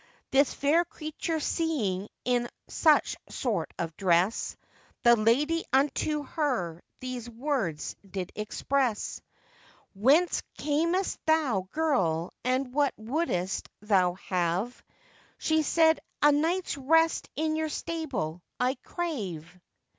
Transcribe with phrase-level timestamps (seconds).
[0.31, 4.57] This fair creature seeing in such sort of dress,
[5.03, 9.21] The lady unto her these words did express:
[9.93, 14.81] 'Whence camest thou, girl, and what wouldst thou have?'
[15.37, 19.55] She said, 'A night's rest in your stable I crave.